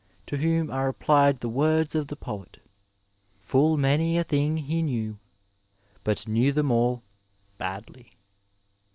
[0.25, 2.57] to whom are applied the words of tiie poet:—
[3.37, 5.19] Fall many a thing he knew;
[6.03, 7.03] But knew them all
[7.59, 8.09] badly.